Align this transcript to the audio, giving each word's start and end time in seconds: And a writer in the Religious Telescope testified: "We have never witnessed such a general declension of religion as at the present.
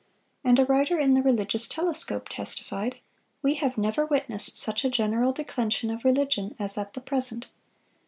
And 0.43 0.57
a 0.57 0.65
writer 0.65 0.97
in 0.97 1.13
the 1.13 1.21
Religious 1.21 1.67
Telescope 1.67 2.27
testified: 2.27 2.95
"We 3.43 3.53
have 3.53 3.77
never 3.77 4.03
witnessed 4.03 4.57
such 4.57 4.83
a 4.83 4.89
general 4.89 5.31
declension 5.31 5.91
of 5.91 6.03
religion 6.03 6.55
as 6.57 6.75
at 6.75 6.93
the 6.93 7.01
present. 7.01 7.45